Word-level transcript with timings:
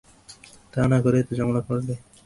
তা 0.73 0.81
না 0.91 0.97
করে 1.03 1.17
এত 1.19 1.29
ঝামেলা 1.37 1.61
করলে। 1.67 1.93